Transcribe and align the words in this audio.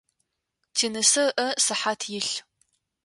Тинысэ 0.75 1.23
ыӏэ 1.43 1.47
сыхьат 1.63 2.01
илъ. 2.17 2.35